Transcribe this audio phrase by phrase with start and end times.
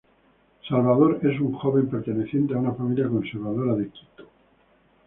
[0.67, 4.27] Salvador es un joven perteneciente a una familia conservadora de Quito.